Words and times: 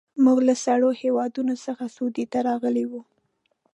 موږ 0.23 0.37
له 0.47 0.55
سړو 0.65 0.89
هېوادونو 1.03 1.53
څخه 1.65 1.83
سعودي 1.95 2.25
ته 2.31 2.39
راغلي 2.49 2.85
وو. 2.87 3.01